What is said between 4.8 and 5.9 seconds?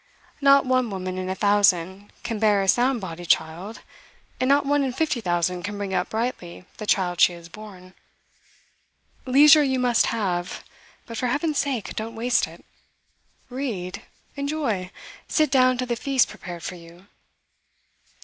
in fifty thousand can